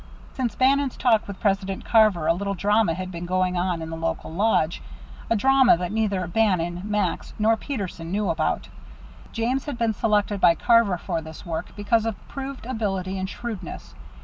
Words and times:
Since 0.33 0.55
Bannon's 0.55 0.97
talk 0.97 1.27
with 1.27 1.39
President 1.39 1.85
Carver 1.85 2.25
a 2.25 2.33
little 2.33 2.55
drama 2.55 2.95
had 2.95 3.11
been 3.11 3.27
going 3.27 3.55
on 3.55 3.83
in 3.83 3.91
the 3.91 3.95
local 3.95 4.33
lodge, 4.33 4.81
a 5.29 5.35
drama 5.35 5.77
that 5.77 5.91
neither 5.91 6.25
Bannon, 6.25 6.81
Max, 6.85 7.33
nor 7.37 7.55
Peterson 7.55 8.11
knew 8.11 8.27
about. 8.31 8.67
James 9.31 9.65
had 9.65 9.77
been 9.77 9.93
selected 9.93 10.41
by 10.41 10.55
Carver 10.55 10.97
for 10.97 11.21
this 11.21 11.45
work 11.45 11.75
because 11.75 12.07
of 12.07 12.15
proved 12.27 12.65
ability 12.65 13.19
and 13.19 13.29
shrewdness. 13.29 13.93